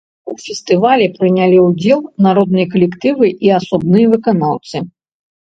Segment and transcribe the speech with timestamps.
[0.31, 4.75] У фестывалі прынялі ўдзел народныя калектывы і асобныя выканаўцы.